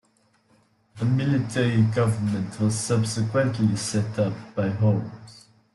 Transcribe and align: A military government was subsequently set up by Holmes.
A 0.99 1.05
military 1.05 1.83
government 1.83 2.59
was 2.59 2.73
subsequently 2.75 3.75
set 3.75 4.17
up 4.17 4.33
by 4.55 4.69
Holmes. 4.69 5.45